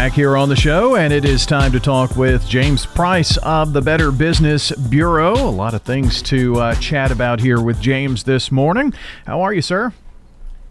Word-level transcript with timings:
Back 0.00 0.12
here 0.14 0.34
on 0.34 0.48
the 0.48 0.56
show, 0.56 0.96
and 0.96 1.12
it 1.12 1.26
is 1.26 1.44
time 1.44 1.72
to 1.72 1.78
talk 1.78 2.16
with 2.16 2.48
James 2.48 2.86
Price 2.86 3.36
of 3.36 3.74
the 3.74 3.82
Better 3.82 4.10
Business 4.10 4.72
Bureau. 4.72 5.34
A 5.34 5.52
lot 5.52 5.74
of 5.74 5.82
things 5.82 6.22
to 6.22 6.58
uh, 6.58 6.74
chat 6.76 7.10
about 7.10 7.38
here 7.38 7.60
with 7.60 7.82
James 7.82 8.24
this 8.24 8.50
morning. 8.50 8.94
How 9.26 9.42
are 9.42 9.52
you, 9.52 9.60
sir? 9.60 9.92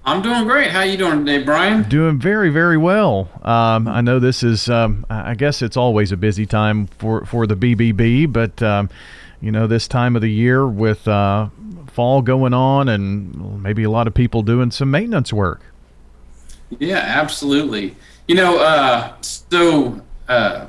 I'm 0.04 0.23
doing 0.23 0.46
great. 0.46 0.71
How 0.71 0.79
are 0.79 0.86
you 0.88 0.97
doing 0.97 1.28
today, 1.28 1.43
Brian? 1.43 1.88
Doing 1.88 2.18
very, 2.18 2.50
very 2.50 2.75
well. 2.75 3.29
Um, 3.43 3.88
I 3.88 4.02
know 4.02 4.18
this 4.18 4.42
is, 4.42 4.68
um, 4.68 5.05
I 5.11 5.36
guess 5.36 5.61
it's 5.61 5.77
always 5.77 6.11
a 6.11 6.18
busy 6.18 6.47
time 6.47 6.88
for, 6.88 7.24
for 7.27 7.46
the 7.46 7.55
BBB, 7.55 8.33
but, 8.33 8.64
um, 8.64 8.89
you 9.41 9.52
know, 9.52 9.68
this 9.68 9.88
time 9.88 10.16
of 10.16 10.24
the 10.24 10.32
year 10.32 10.68
with 10.68 11.07
uh, 11.07 11.50
fall 11.86 12.24
going 12.24 12.55
on 12.55 12.89
and 12.89 13.61
maybe 13.61 13.83
a 13.83 13.91
lot 13.91 14.07
of 14.07 14.16
people 14.16 14.41
doing 14.41 14.71
some 14.71 14.89
maintenance 14.89 15.32
work. 15.32 15.61
Yeah, 16.80 16.97
absolutely. 16.97 17.96
You 18.29 18.36
know, 18.36 18.60
uh, 18.60 19.15
so 19.21 20.00
uh, 20.28 20.68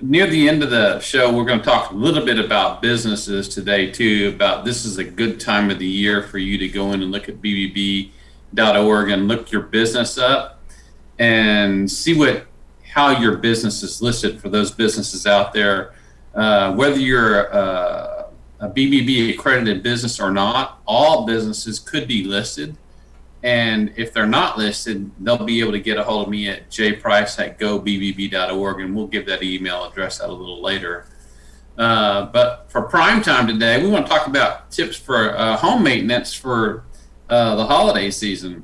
near 0.00 0.28
the 0.28 0.48
end 0.48 0.62
of 0.62 0.70
the 0.70 1.00
show, 1.00 1.34
we're 1.34 1.44
going 1.44 1.58
to 1.58 1.64
talk 1.64 1.90
a 1.90 1.94
little 1.96 2.24
bit 2.24 2.38
about 2.38 2.80
businesses 2.80 3.48
today, 3.48 3.90
too. 3.90 4.30
About 4.32 4.64
this 4.64 4.84
is 4.84 4.98
a 4.98 5.02
good 5.02 5.40
time 5.40 5.70
of 5.70 5.80
the 5.80 5.88
year 5.88 6.22
for 6.22 6.38
you 6.38 6.56
to 6.58 6.68
go 6.68 6.92
in 6.92 7.02
and 7.02 7.10
look 7.10 7.28
at 7.28 7.42
BBB.org 7.42 9.10
and 9.10 9.26
look 9.26 9.50
your 9.50 9.62
business 9.62 10.18
up 10.18 10.60
and 11.18 11.90
see 11.90 12.16
what 12.16 12.46
how 12.90 13.18
your 13.18 13.38
business 13.38 13.82
is 13.82 14.00
listed 14.00 14.40
for 14.40 14.48
those 14.48 14.70
businesses 14.70 15.26
out 15.26 15.52
there. 15.52 15.92
Uh, 16.32 16.72
whether 16.76 17.00
you're 17.00 17.52
uh, 17.52 18.28
a 18.60 18.68
BBB 18.68 19.34
accredited 19.34 19.82
business 19.82 20.20
or 20.20 20.30
not, 20.30 20.80
all 20.86 21.26
businesses 21.26 21.80
could 21.80 22.06
be 22.06 22.22
listed. 22.22 22.76
And 23.42 23.92
if 23.96 24.12
they're 24.12 24.26
not 24.26 24.58
listed, 24.58 25.10
they'll 25.18 25.44
be 25.44 25.60
able 25.60 25.72
to 25.72 25.80
get 25.80 25.96
a 25.96 26.04
hold 26.04 26.26
of 26.26 26.30
me 26.30 26.48
at 26.48 26.70
jprice 26.70 27.38
at 27.38 27.58
gobbb.org, 27.58 28.80
and 28.80 28.94
we'll 28.94 29.06
give 29.06 29.26
that 29.26 29.42
email 29.42 29.84
address 29.84 30.20
out 30.20 30.28
a 30.28 30.32
little 30.32 30.62
later. 30.62 31.06
Uh, 31.78 32.26
but 32.26 32.66
for 32.70 32.82
prime 32.82 33.22
time 33.22 33.46
today, 33.46 33.82
we 33.82 33.88
want 33.88 34.06
to 34.06 34.12
talk 34.12 34.26
about 34.26 34.70
tips 34.70 34.96
for 34.96 35.36
uh, 35.38 35.56
home 35.56 35.82
maintenance 35.82 36.34
for 36.34 36.84
uh, 37.30 37.54
the 37.54 37.64
holiday 37.64 38.10
season. 38.10 38.62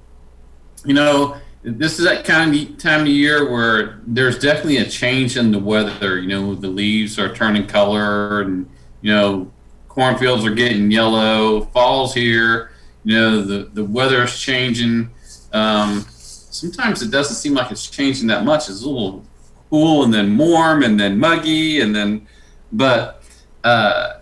You 0.85 0.93
know, 0.93 1.37
this 1.63 1.99
is 1.99 2.05
that 2.05 2.25
kind 2.27 2.55
of 2.55 2.77
time 2.77 3.03
of 3.03 3.09
year 3.09 3.51
where 3.51 4.01
there's 4.07 4.39
definitely 4.39 4.77
a 4.79 4.87
change 4.87 5.39
in 5.39 5.51
the 5.51 5.59
weather. 5.59 6.21
You 6.21 6.29
know, 6.29 6.55
the 6.55 6.69
leaves 6.69 7.19
are 7.19 7.35
turning 7.35 7.67
color, 7.67 8.43
and 8.43 8.69
you 9.01 9.13
know, 9.13 9.51
cornfields 9.89 10.45
are 10.45 10.55
getting 10.55 10.91
yellow. 10.91 11.63
Fall's 11.67 12.13
here. 12.13 12.71
You 13.07 13.15
know, 13.15 13.41
the 13.41 13.71
the 13.73 13.85
weather 13.85 14.25
is 14.25 14.37
changing. 14.37 15.11
Um, 15.53 16.05
sometimes 16.11 17.03
it 17.03 17.13
doesn't 17.13 17.37
seem 17.37 17.55
like 17.55 17.71
it's 17.71 17.89
changing 17.89 18.27
that 18.27 18.45
much. 18.45 18.69
It's 18.69 18.83
a 18.83 18.89
little 18.89 19.25
cool 19.71 20.03
and 20.03 20.13
then 20.13 20.37
warm 20.37 20.83
and 20.83 20.99
then 20.99 21.17
muggy 21.17 21.81
and 21.81 21.95
then, 21.95 22.27
but 22.73 23.23
uh, 23.63 24.15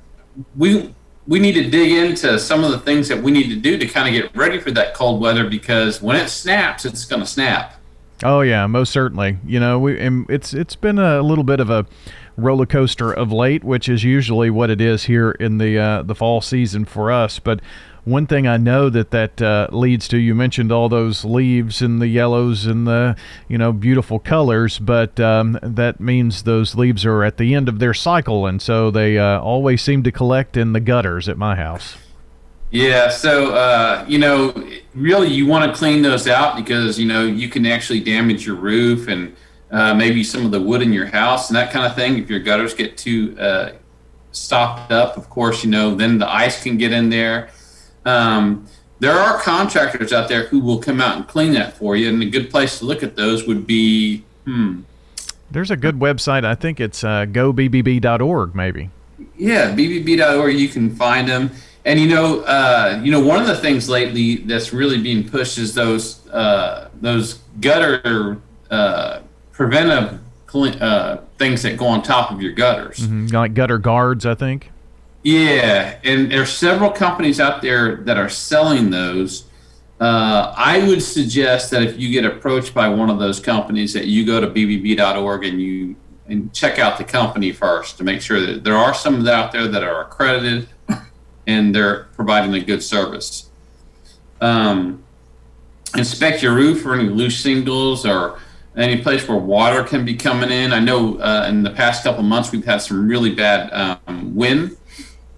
we 0.55 0.95
we 1.27 1.39
need 1.39 1.55
to 1.55 1.71
dig 1.71 1.93
into 1.93 2.39
some 2.39 2.63
of 2.63 2.73
the 2.73 2.79
things 2.79 3.09
that 3.09 3.23
we 3.23 3.33
need 3.33 3.49
to 3.49 3.57
do 3.57 3.79
to 3.79 3.87
kind 3.87 4.07
of 4.07 4.23
get 4.23 4.37
ready 4.37 4.61
for 4.61 4.71
that 4.73 4.93
cold 4.93 5.19
weather 5.19 5.49
because 5.49 6.03
when 6.03 6.17
it 6.17 6.29
snaps, 6.29 6.85
it's 6.85 7.07
going 7.07 7.23
to 7.23 7.27
snap. 7.27 7.81
Oh 8.23 8.43
yeah, 8.43 8.67
most 8.67 8.93
certainly. 8.93 9.39
You 9.47 9.61
know, 9.61 9.79
we 9.79 9.99
it's 10.29 10.53
it's 10.53 10.77
been 10.77 10.99
a 10.99 11.23
little 11.23 11.45
bit 11.45 11.59
of 11.59 11.71
a 11.71 11.87
roller 12.37 12.67
coaster 12.67 13.11
of 13.11 13.33
late, 13.33 13.65
which 13.65 13.89
is 13.89 14.05
usually 14.05 14.51
what 14.51 14.69
it 14.69 14.83
is 14.83 15.05
here 15.05 15.31
in 15.31 15.57
the 15.57 15.79
uh, 15.79 16.03
the 16.03 16.15
fall 16.15 16.43
season 16.43 16.85
for 16.85 17.11
us. 17.11 17.39
But 17.39 17.61
one 18.05 18.27
thing 18.27 18.47
I 18.47 18.59
know 18.59 18.91
that 18.91 19.11
that 19.13 19.41
uh, 19.41 19.69
leads 19.73 20.09
to, 20.09 20.19
you 20.19 20.35
mentioned 20.35 20.71
all 20.71 20.89
those 20.89 21.25
leaves 21.25 21.81
and 21.81 22.01
the 22.01 22.07
yellows 22.07 22.67
and 22.67 22.87
the 22.87 23.17
you 23.49 23.57
know 23.57 23.73
beautiful 23.73 24.19
colors, 24.19 24.79
but 24.79 25.19
um, 25.19 25.59
that 25.63 26.01
means 26.01 26.43
those 26.43 26.75
leaves 26.75 27.07
are 27.07 27.25
at 27.25 27.39
the 27.39 27.55
end 27.55 27.69
of 27.69 27.79
their 27.79 27.95
cycle, 27.95 28.47
and 28.47 28.61
so 28.61 28.91
they 28.91 29.19
uh, 29.19 29.41
always 29.41 29.83
seem 29.83 30.03
to 30.03 30.13
collect 30.13 30.57
in 30.57 30.75
the 30.75 30.81
gutters 30.81 31.29
at 31.29 31.39
my 31.39 31.57
house. 31.57 31.97
Yeah, 32.71 33.09
so 33.09 33.55
uh, 33.55 34.05
you 34.07 34.19
know, 34.19 34.53
really, 34.95 35.29
you 35.29 35.47
want 35.47 35.71
to 35.71 35.77
clean 35.77 36.03
those 36.03 36.29
out 36.29 36.57
because 36.57 36.99
you 36.99 37.07
know 37.07 37.25
you 37.25 37.49
can 37.49 37.65
actually 37.65 38.01
damage 38.01 38.45
your 38.45 38.57
roof 38.57 39.09
and 39.09 39.35
uh, 39.71 39.95
maybe 39.95 40.23
some 40.23 40.45
of 40.45 40.51
the 40.51 40.61
wood 40.61 40.83
in 40.83 40.93
your 40.93 41.07
house 41.07 41.49
and 41.49 41.57
that 41.57 41.73
kind 41.73 41.87
of 41.87 41.95
thing. 41.95 42.19
If 42.19 42.29
your 42.29 42.41
gutters 42.41 42.75
get 42.75 42.99
too 42.99 43.35
uh, 43.39 43.73
stopped 44.33 44.93
up, 44.93 45.17
of 45.17 45.31
course, 45.31 45.65
you 45.65 45.71
know, 45.71 45.95
then 45.95 46.19
the 46.19 46.31
ice 46.31 46.63
can 46.63 46.77
get 46.77 46.93
in 46.93 47.09
there 47.09 47.49
um, 48.05 48.67
there 49.01 49.13
are 49.13 49.41
contractors 49.41 50.13
out 50.13 50.29
there 50.29 50.47
who 50.47 50.61
will 50.61 50.79
come 50.79 51.01
out 51.01 51.17
and 51.17 51.27
clean 51.29 51.53
that 51.53 51.77
for 51.77 51.97
you, 51.97 52.09
and 52.09 52.23
a 52.23 52.27
good 52.27 52.51
place 52.51 52.79
to 52.79 52.85
look 52.85 53.03
at 53.03 53.17
those 53.17 53.47
would 53.47 53.67
be 53.67 54.25
hmm. 54.45 54.83
There's 55.51 55.71
a 55.71 55.77
good 55.77 56.01
website. 56.01 56.45
I 56.45 56.57
think 56.57 56.81
it's 56.81 57.05
uh, 57.05 57.27
gobbb.org, 57.27 58.55
maybe. 58.57 58.91
Yeah, 59.37 59.73
bbb.org. 59.73 60.59
You 60.59 60.69
can 60.69 60.95
find 60.97 61.29
them, 61.29 61.51
and 61.85 62.01
you 62.01 62.09
know, 62.09 62.41
uh, 62.41 63.01
you 63.05 63.13
know, 63.13 63.21
one 63.21 63.41
of 63.41 63.47
the 63.47 63.57
things 63.57 63.89
lately 63.89 64.37
that's 64.37 64.73
really 64.73 65.01
being 65.01 65.29
pushed 65.29 65.59
is 65.59 65.75
those 65.75 66.27
uh, 66.29 66.89
those 67.01 67.35
gutter 67.61 68.39
uh, 68.71 69.21
preventive 69.53 70.19
uh, 70.55 71.19
things 71.39 71.63
that 71.63 71.77
go 71.77 71.87
on 71.87 72.03
top 72.03 72.31
of 72.31 72.43
your 72.43 72.53
gutters, 72.53 72.99
mm-hmm. 72.99 73.27
like 73.27 73.55
gutter 73.55 73.79
guards, 73.79 74.27
I 74.27 74.35
think. 74.35 74.71
Yeah, 75.25 75.99
and 76.05 76.31
there's 76.31 76.53
several 76.53 76.91
companies 76.91 77.41
out 77.41 77.63
there 77.63 77.97
that 77.97 78.19
are 78.19 78.29
selling 78.29 78.91
those. 78.91 79.45
Uh, 79.99 80.53
I 80.55 80.87
would 80.87 81.03
suggest 81.03 81.71
that 81.71 81.83
if 81.83 81.99
you 81.99 82.11
get 82.11 82.27
approached 82.27 82.75
by 82.75 82.89
one 82.89 83.09
of 83.09 83.19
those 83.19 83.41
companies, 83.41 83.95
that 83.95 84.07
you 84.07 84.27
go 84.27 84.39
to 84.39 84.49
bbb.org 84.49 85.45
and 85.45 85.61
you 85.61 85.97
and 86.27 86.53
check 86.53 86.79
out 86.79 86.99
the 86.99 87.05
company 87.05 87.53
first 87.53 87.99
to 87.99 88.05
make 88.05 88.21
sure 88.21 88.41
that 88.41 88.65
there 88.65 88.77
are 88.77 88.95
some 88.95 89.27
out 89.27 89.53
there 89.53 89.69
that 89.69 89.83
are 89.83 90.03
accredited 90.03 90.69
and 91.47 91.75
they're 91.75 92.05
providing 92.15 92.55
a 92.55 92.61
good 92.61 92.83
service. 92.83 93.51
Um, 94.41 95.05
inspect 95.97 96.43
your 96.43 96.55
roof 96.55 96.83
for 96.83 96.95
any 96.95 97.09
loose 97.09 97.39
shingles 97.39 98.07
or 98.07 98.39
any 98.77 99.01
place 99.01 99.27
where 99.29 99.39
water 99.39 99.85
can 99.85 100.05
be 100.05 100.17
coming 100.17 100.51
in. 100.51 100.73
I 100.73 100.81
know 100.81 101.19
uh, 101.19 101.47
in 101.49 101.63
the 101.63 101.71
past 101.71 102.05
couple 102.05 102.23
months 102.23 102.53
we've 102.53 102.65
had 102.65 102.79
some 102.79 103.07
really 103.07 103.35
bad 103.35 103.99
um, 104.07 104.35
wind 104.35 104.77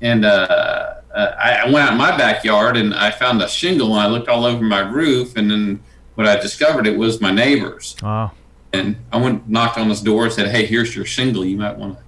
and 0.06 0.24
uh, 0.24 0.94
uh, 1.14 1.34
I, 1.38 1.64
went 1.64 1.78
out 1.78 1.92
in 1.92 1.98
my 1.98 2.16
backyard 2.16 2.76
and 2.76 2.94
I 2.94 3.10
found 3.10 3.42
a 3.42 3.48
shingle 3.48 3.88
and 3.96 4.00
I 4.00 4.06
looked 4.06 4.28
all 4.28 4.44
over 4.44 4.62
my 4.62 4.80
roof 4.80 5.36
and 5.36 5.50
then 5.50 5.82
what 6.14 6.28
I 6.28 6.36
discovered 6.36 6.86
it 6.86 6.96
was 6.96 7.20
my 7.20 7.32
neighbor's. 7.32 7.96
Oh. 8.02 8.30
And 8.72 8.96
I 9.12 9.16
went 9.16 9.48
knocked 9.48 9.78
on 9.78 9.88
his 9.88 10.00
door 10.00 10.24
and 10.24 10.32
said, 10.32 10.48
"Hey, 10.48 10.66
here's 10.66 10.94
your 10.94 11.04
shingle. 11.04 11.44
You 11.44 11.56
might 11.56 11.76
want 11.76 11.96
to 11.96 12.04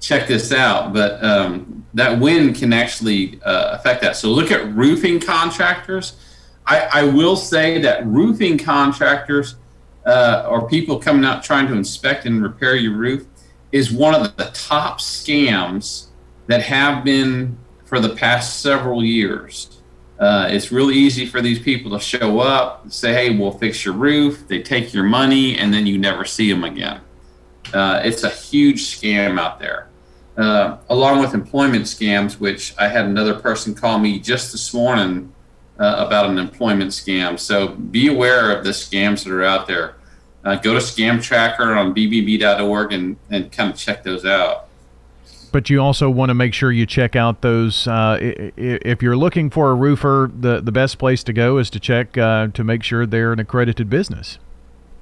check 0.00 0.28
this 0.28 0.52
out." 0.52 0.92
But 0.92 1.22
um, 1.24 1.86
that 1.94 2.20
wind 2.20 2.56
can 2.56 2.72
actually 2.72 3.40
uh, 3.42 3.76
affect 3.78 4.02
that. 4.02 4.16
So 4.16 4.28
look 4.28 4.50
at 4.50 4.72
roofing 4.74 5.20
contractors. 5.20 6.18
I, 6.66 6.88
I 6.92 7.02
will 7.04 7.36
say 7.36 7.80
that 7.80 8.06
roofing 8.06 8.58
contractors 8.58 9.54
uh, 10.04 10.46
or 10.48 10.68
people 10.68 10.98
coming 10.98 11.24
out 11.24 11.42
trying 11.42 11.68
to 11.68 11.74
inspect 11.74 12.26
and 12.26 12.42
repair 12.42 12.76
your 12.76 12.94
roof 12.94 13.26
is 13.72 13.90
one 13.90 14.14
of 14.14 14.36
the 14.36 14.50
top 14.52 15.00
scams 15.00 16.09
that 16.50 16.62
have 16.62 17.04
been 17.04 17.56
for 17.84 18.00
the 18.00 18.08
past 18.08 18.58
several 18.60 19.04
years. 19.04 19.80
Uh, 20.18 20.48
it's 20.50 20.72
really 20.72 20.94
easy 20.94 21.24
for 21.24 21.40
these 21.40 21.60
people 21.60 21.92
to 21.92 22.00
show 22.00 22.40
up, 22.40 22.90
say, 22.90 23.12
"Hey, 23.14 23.38
we'll 23.38 23.52
fix 23.52 23.84
your 23.84 23.94
roof." 23.94 24.48
They 24.48 24.60
take 24.60 24.92
your 24.92 25.04
money, 25.04 25.56
and 25.56 25.72
then 25.72 25.86
you 25.86 25.96
never 25.96 26.24
see 26.24 26.50
them 26.50 26.64
again. 26.64 27.00
Uh, 27.72 28.00
it's 28.02 28.24
a 28.24 28.28
huge 28.28 28.82
scam 28.82 29.38
out 29.38 29.60
there, 29.60 29.90
uh, 30.36 30.78
along 30.88 31.20
with 31.20 31.34
employment 31.34 31.84
scams. 31.84 32.40
Which 32.40 32.74
I 32.76 32.88
had 32.88 33.04
another 33.04 33.34
person 33.34 33.72
call 33.72 34.00
me 34.00 34.18
just 34.18 34.50
this 34.50 34.74
morning 34.74 35.32
uh, 35.78 36.04
about 36.04 36.30
an 36.30 36.38
employment 36.38 36.90
scam. 36.90 37.38
So 37.38 37.68
be 37.68 38.08
aware 38.08 38.50
of 38.50 38.64
the 38.64 38.70
scams 38.70 39.22
that 39.22 39.32
are 39.32 39.44
out 39.44 39.68
there. 39.68 39.94
Uh, 40.44 40.56
go 40.56 40.72
to 40.72 40.80
Scam 40.80 41.22
Tracker 41.22 41.74
on 41.74 41.94
bbb.org 41.94 42.92
and, 42.92 43.16
and 43.30 43.52
kind 43.52 43.70
of 43.70 43.76
check 43.76 44.02
those 44.02 44.24
out 44.24 44.69
but 45.50 45.70
you 45.70 45.80
also 45.80 46.08
want 46.08 46.30
to 46.30 46.34
make 46.34 46.54
sure 46.54 46.72
you 46.72 46.86
check 46.86 47.16
out 47.16 47.42
those. 47.42 47.86
Uh, 47.86 48.18
if 48.20 49.02
you're 49.02 49.16
looking 49.16 49.50
for 49.50 49.70
a 49.70 49.74
roofer, 49.74 50.30
the 50.32 50.60
the 50.60 50.72
best 50.72 50.98
place 50.98 51.22
to 51.24 51.32
go 51.32 51.58
is 51.58 51.70
to 51.70 51.80
check 51.80 52.16
uh, 52.16 52.48
to 52.48 52.64
make 52.64 52.82
sure 52.82 53.06
they're 53.06 53.32
an 53.32 53.38
accredited 53.40 53.90
business. 53.90 54.38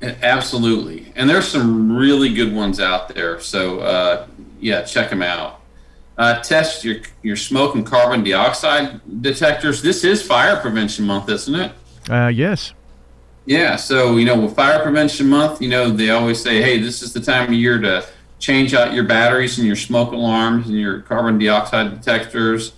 Absolutely, 0.01 1.13
and 1.17 1.29
there's 1.29 1.49
some 1.49 1.97
really 1.97 2.33
good 2.33 2.55
ones 2.55 2.81
out 2.81 3.09
there. 3.09 3.41
So 3.41 3.81
uh, 3.81 4.27
yeah, 4.61 4.83
check 4.83 5.11
them 5.11 5.23
out. 5.23 5.61
Uh, 6.17 6.41
test 6.41 6.85
your 6.85 6.97
your 7.23 7.37
smoke 7.37 7.75
and 7.75 7.87
carbon 7.87 8.25
dioxide 8.25 9.01
detectors. 9.23 9.83
This 9.83 10.05
is 10.05 10.23
fire 10.23 10.57
prevention 10.57 11.07
month, 11.07 11.29
isn't 11.29 11.55
it? 11.55 11.73
Uh, 12.11 12.29
yes. 12.29 12.73
Yeah, 13.49 13.77
so 13.77 14.19
you 14.19 14.27
know, 14.27 14.39
with 14.39 14.55
Fire 14.55 14.83
Prevention 14.83 15.27
Month, 15.27 15.63
you 15.63 15.71
know 15.71 15.89
they 15.89 16.11
always 16.11 16.39
say, 16.39 16.61
"Hey, 16.61 16.81
this 16.81 17.01
is 17.01 17.15
the 17.15 17.21
time 17.21 17.47
of 17.49 17.55
year 17.55 17.79
to 17.79 18.05
change 18.39 18.75
out 18.75 18.93
your 18.93 19.05
batteries 19.05 19.59
and 19.59 19.67
your 19.67 19.77
smoke 19.77 20.13
alarms 20.13 20.69
and 20.69 20.79
your 20.79 21.01
carbon 21.01 21.39
dioxide 21.39 21.91
detectors." 21.91 22.73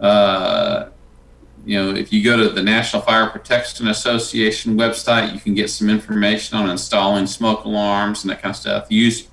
Uh, 0.00 0.88
you 1.64 1.78
know, 1.78 1.94
if 1.94 2.12
you 2.12 2.24
go 2.24 2.36
to 2.36 2.48
the 2.48 2.62
National 2.62 3.02
Fire 3.02 3.28
Protection 3.28 3.88
Association 3.88 4.76
website, 4.76 5.32
you 5.32 5.40
can 5.40 5.54
get 5.54 5.70
some 5.70 5.88
information 5.88 6.58
on 6.58 6.68
installing 6.68 7.26
smoke 7.26 7.64
alarms 7.64 8.24
and 8.24 8.30
that 8.30 8.42
kind 8.42 8.50
of 8.50 8.56
stuff. 8.56 8.86
Use 8.90 9.28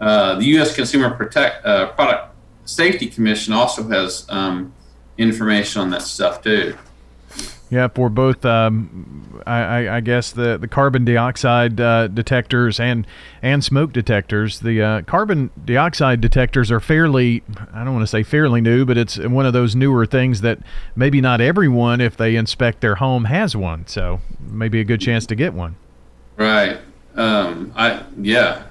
uh, 0.00 0.36
the 0.36 0.44
U.S. 0.46 0.74
Consumer 0.74 1.10
Protect 1.10 1.64
uh, 1.64 1.92
Product 1.92 2.34
Safety 2.64 3.06
Commission 3.06 3.52
also 3.52 3.86
has 3.88 4.24
um, 4.30 4.72
information 5.18 5.82
on 5.82 5.90
that 5.90 6.02
stuff 6.02 6.42
too. 6.42 6.76
Yeah, 7.70 7.88
for 7.88 8.08
both, 8.08 8.44
um, 8.44 9.42
I, 9.46 9.88
I, 9.88 10.00
guess 10.00 10.30
the, 10.30 10.58
the 10.58 10.68
carbon 10.68 11.04
dioxide 11.04 11.80
uh, 11.80 12.08
detectors 12.08 12.78
and 12.78 13.06
and 13.42 13.64
smoke 13.64 13.92
detectors. 13.92 14.60
The 14.60 14.82
uh, 14.82 15.02
carbon 15.02 15.50
dioxide 15.64 16.20
detectors 16.20 16.70
are 16.70 16.78
fairly, 16.78 17.42
I 17.72 17.82
don't 17.82 17.94
want 17.94 18.02
to 18.02 18.06
say 18.06 18.22
fairly 18.22 18.60
new, 18.60 18.84
but 18.84 18.98
it's 18.98 19.18
one 19.18 19.46
of 19.46 19.54
those 19.54 19.74
newer 19.74 20.04
things 20.06 20.42
that 20.42 20.58
maybe 20.94 21.20
not 21.20 21.40
everyone, 21.40 22.00
if 22.00 22.16
they 22.16 22.36
inspect 22.36 22.80
their 22.80 22.96
home, 22.96 23.24
has 23.24 23.56
one. 23.56 23.86
So 23.86 24.20
maybe 24.38 24.80
a 24.80 24.84
good 24.84 25.00
chance 25.00 25.26
to 25.26 25.34
get 25.34 25.54
one. 25.54 25.76
Right. 26.36 26.78
Um, 27.14 27.72
I 27.74 28.04
yeah, 28.20 28.64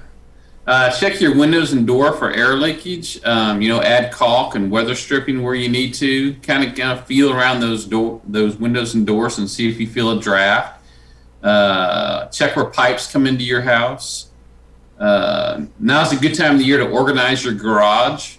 uh, 0.66 0.90
check 0.90 1.20
your 1.20 1.36
windows 1.36 1.72
and 1.72 1.86
door 1.86 2.12
for 2.12 2.30
air 2.32 2.54
leakage. 2.54 3.22
Um, 3.24 3.60
you 3.60 3.68
know, 3.68 3.82
add 3.82 4.12
caulk 4.12 4.54
and 4.54 4.70
weather 4.70 4.94
stripping 4.94 5.42
where 5.42 5.54
you 5.54 5.68
need 5.68 5.94
to. 5.94 6.34
Kind 6.36 6.68
of, 6.68 6.74
kind 6.74 6.98
of 6.98 7.06
feel 7.06 7.32
around 7.32 7.60
those 7.60 7.84
door, 7.84 8.20
those 8.26 8.56
windows 8.56 8.94
and 8.94 9.06
doors, 9.06 9.38
and 9.38 9.48
see 9.48 9.68
if 9.68 9.78
you 9.78 9.86
feel 9.86 10.10
a 10.10 10.20
draft. 10.20 10.82
Uh, 11.42 12.26
check 12.26 12.56
where 12.56 12.66
pipes 12.66 13.10
come 13.10 13.26
into 13.26 13.44
your 13.44 13.60
house. 13.60 14.30
Uh, 14.98 15.66
now's 15.78 16.12
a 16.12 16.16
good 16.16 16.34
time 16.34 16.52
of 16.52 16.58
the 16.58 16.64
year 16.64 16.78
to 16.78 16.88
organize 16.88 17.44
your 17.44 17.54
garage. 17.54 18.36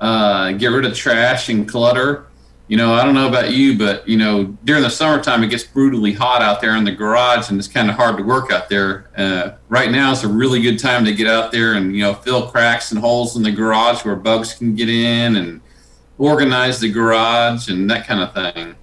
Uh, 0.00 0.52
get 0.52 0.68
rid 0.68 0.84
of 0.84 0.94
trash 0.94 1.48
and 1.48 1.68
clutter 1.68 2.27
you 2.68 2.76
know, 2.76 2.92
I 2.92 3.02
don't 3.02 3.14
know 3.14 3.26
about 3.26 3.52
you, 3.52 3.78
but 3.78 4.06
you 4.06 4.18
know, 4.18 4.44
during 4.64 4.82
the 4.82 4.90
summertime, 4.90 5.42
it 5.42 5.48
gets 5.48 5.64
brutally 5.64 6.12
hot 6.12 6.42
out 6.42 6.60
there 6.60 6.76
in 6.76 6.84
the 6.84 6.92
garage, 6.92 7.48
and 7.48 7.58
it's 7.58 7.66
kind 7.66 7.88
of 7.88 7.96
hard 7.96 8.18
to 8.18 8.22
work 8.22 8.52
out 8.52 8.68
there. 8.68 9.10
Uh, 9.16 9.52
right 9.70 9.90
now, 9.90 10.12
is 10.12 10.22
a 10.22 10.28
really 10.28 10.60
good 10.60 10.78
time 10.78 11.02
to 11.06 11.14
get 11.14 11.26
out 11.26 11.50
there 11.50 11.74
and 11.74 11.96
you 11.96 12.02
know 12.02 12.12
fill 12.12 12.50
cracks 12.50 12.92
and 12.92 13.00
holes 13.00 13.36
in 13.36 13.42
the 13.42 13.50
garage 13.50 14.04
where 14.04 14.14
bugs 14.14 14.52
can 14.52 14.74
get 14.74 14.90
in, 14.90 15.36
and 15.36 15.62
organize 16.18 16.78
the 16.78 16.90
garage 16.90 17.68
and 17.70 17.90
that 17.90 18.06
kind 18.06 18.20
of 18.20 18.34
thing. 18.34 18.74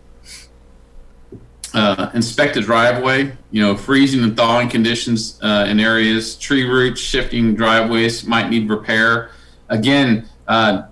Uh, 1.76 2.10
inspect 2.16 2.56
the 2.56 2.62
driveway. 2.62 3.32
You 3.52 3.62
know, 3.62 3.78
freezing 3.78 4.24
and 4.24 4.36
thawing 4.36 4.68
conditions 4.68 5.40
uh, 5.44 5.68
in 5.70 5.80
areas, 5.80 6.36
tree 6.38 6.64
roots, 6.64 7.00
shifting 7.00 7.54
driveways 7.54 8.26
might 8.26 8.50
need 8.50 8.68
repair. 8.68 9.30
Again, 9.70 10.28
uh, 10.48 10.84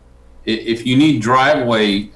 if 0.45 0.85
you 0.85 0.95
need 0.95 1.23
driveway 1.23 2.11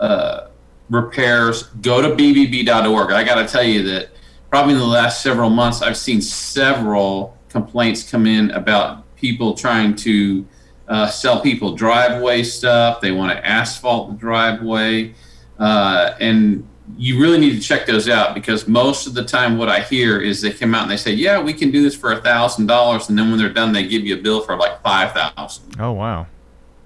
uh, 0.00 0.48
repairs, 0.88 1.64
go 1.82 2.02
to 2.02 2.08
bbb.org. 2.08 3.12
I 3.12 3.22
got 3.22 3.36
to 3.36 3.46
tell 3.46 3.62
you 3.62 3.82
that 3.84 4.10
probably 4.50 4.72
in 4.72 4.80
the 4.80 4.84
last 4.84 5.22
several 5.22 5.50
months, 5.50 5.82
I've 5.82 5.96
seen 5.96 6.20
several 6.20 7.38
complaints 7.48 8.10
come 8.10 8.26
in 8.26 8.50
about 8.50 9.14
people 9.16 9.54
trying 9.54 9.94
to 9.96 10.46
uh, 10.88 11.06
sell 11.06 11.40
people 11.40 11.76
driveway 11.76 12.42
stuff. 12.42 13.00
They 13.00 13.12
want 13.12 13.30
to 13.32 13.46
asphalt 13.46 14.10
the 14.10 14.16
driveway. 14.16 15.14
Uh, 15.58 16.16
and 16.18 16.66
you 16.96 17.20
really 17.20 17.38
need 17.38 17.52
to 17.52 17.60
check 17.60 17.86
those 17.86 18.08
out 18.08 18.34
because 18.34 18.66
most 18.66 19.06
of 19.06 19.14
the 19.14 19.24
time 19.24 19.56
what 19.56 19.68
I 19.68 19.80
hear 19.80 20.20
is 20.20 20.40
they 20.40 20.50
come 20.50 20.74
out 20.74 20.82
and 20.82 20.90
they 20.90 20.96
say, 20.96 21.12
yeah, 21.12 21.40
we 21.40 21.52
can 21.52 21.70
do 21.70 21.82
this 21.82 21.94
for 21.94 22.12
a 22.12 22.20
thousand 22.20 22.66
dollars. 22.66 23.08
And 23.08 23.18
then 23.18 23.30
when 23.30 23.38
they're 23.38 23.52
done, 23.52 23.72
they 23.72 23.86
give 23.86 24.04
you 24.04 24.18
a 24.18 24.20
bill 24.20 24.40
for 24.40 24.56
like 24.56 24.82
5,000. 24.82 25.76
Oh, 25.78 25.92
wow. 25.92 26.26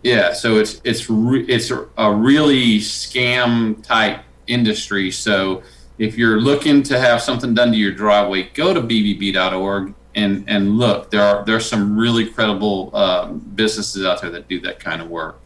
Yeah, 0.04 0.34
so 0.34 0.58
it's 0.58 0.82
it's 0.84 1.08
re- 1.08 1.46
it's 1.46 1.70
a 1.70 2.12
really 2.12 2.78
scam 2.78 3.82
type 3.82 4.20
industry. 4.46 5.10
So 5.10 5.62
if 5.96 6.18
you're 6.18 6.38
looking 6.38 6.82
to 6.84 7.00
have 7.00 7.22
something 7.22 7.54
done 7.54 7.72
to 7.72 7.78
your 7.78 7.92
driveway, 7.92 8.50
go 8.52 8.74
to 8.74 8.82
bbb.org 8.82 9.94
and 10.14 10.44
and 10.46 10.76
look. 10.76 11.10
There 11.10 11.22
are 11.22 11.42
there's 11.46 11.66
some 11.66 11.96
really 11.98 12.26
credible 12.26 12.94
um, 12.94 13.38
businesses 13.54 14.04
out 14.04 14.20
there 14.20 14.30
that 14.30 14.46
do 14.46 14.60
that 14.60 14.78
kind 14.78 15.00
of 15.00 15.08
work. 15.08 15.40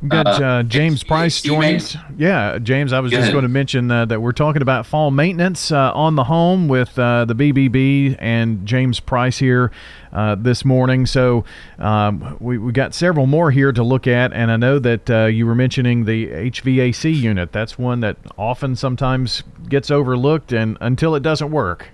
We've 0.00 0.10
got 0.10 0.26
uh, 0.26 0.44
uh 0.44 0.62
James 0.62 1.02
Price 1.02 1.42
joining 1.42 1.76
us. 1.76 1.96
Yeah, 2.16 2.58
James, 2.58 2.92
I 2.92 3.00
was 3.00 3.10
just 3.10 3.32
going 3.32 3.42
to 3.42 3.48
mention 3.48 3.90
uh, 3.90 4.04
that 4.06 4.20
we're 4.20 4.32
talking 4.32 4.62
about 4.62 4.86
fall 4.86 5.10
maintenance 5.10 5.72
uh, 5.72 5.92
on 5.92 6.14
the 6.14 6.24
home 6.24 6.68
with 6.68 6.98
uh, 6.98 7.24
the 7.24 7.34
BBB 7.34 8.16
and 8.18 8.64
James 8.66 9.00
Price 9.00 9.38
here 9.38 9.70
uh, 10.12 10.34
this 10.36 10.64
morning. 10.64 11.06
So 11.06 11.44
um, 11.78 12.36
we, 12.40 12.58
we 12.58 12.72
got 12.72 12.94
several 12.94 13.26
more 13.26 13.50
here 13.50 13.72
to 13.72 13.82
look 13.82 14.06
at, 14.06 14.32
and 14.32 14.50
I 14.50 14.56
know 14.56 14.78
that 14.78 15.30
you 15.32 15.46
were 15.46 15.54
mentioning 15.54 16.04
the 16.04 16.28
HVAC 16.28 17.14
unit. 17.14 17.52
That's 17.52 17.78
one 17.78 18.00
that 18.00 18.16
often 18.36 18.76
sometimes 18.76 19.42
gets 19.68 19.90
overlooked 19.90 20.52
and 20.52 20.78
until 20.80 21.14
it 21.14 21.22
doesn't 21.22 21.50
work. 21.50 21.88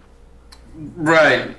Right. 0.76 1.56